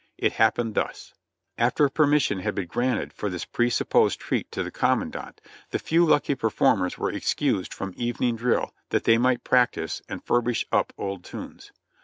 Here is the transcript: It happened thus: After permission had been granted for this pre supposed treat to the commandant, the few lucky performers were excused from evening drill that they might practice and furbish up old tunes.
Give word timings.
It 0.17 0.31
happened 0.33 0.73
thus: 0.73 1.13
After 1.59 1.87
permission 1.87 2.39
had 2.39 2.55
been 2.55 2.65
granted 2.65 3.13
for 3.13 3.29
this 3.29 3.45
pre 3.45 3.69
supposed 3.69 4.19
treat 4.19 4.51
to 4.51 4.63
the 4.63 4.71
commandant, 4.71 5.39
the 5.69 5.77
few 5.77 6.07
lucky 6.07 6.33
performers 6.33 6.97
were 6.97 7.11
excused 7.11 7.71
from 7.71 7.93
evening 7.95 8.35
drill 8.37 8.73
that 8.89 9.03
they 9.03 9.19
might 9.19 9.43
practice 9.43 10.01
and 10.09 10.23
furbish 10.25 10.65
up 10.71 10.91
old 10.97 11.23
tunes. 11.23 11.71